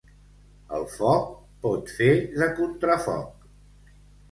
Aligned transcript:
El 0.77 0.85
foc 0.93 1.27
pot 1.67 1.93
fer 1.99 2.09
de 2.41 2.49
contrafoc. 2.63 3.49